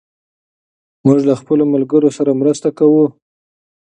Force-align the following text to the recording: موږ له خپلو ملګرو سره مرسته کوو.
موږ 1.05 1.19
له 1.27 1.33
خپلو 1.41 1.63
ملګرو 1.73 2.09
سره 2.17 2.31
مرسته 2.41 2.69
کوو. 2.77 3.05